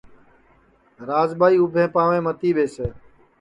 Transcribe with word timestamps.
راجٻائی 1.09 1.57
اُٻھے 1.61 1.83
پاںٚوے 1.93 2.19
متی 2.25 2.49
ٻیسے 2.55 2.87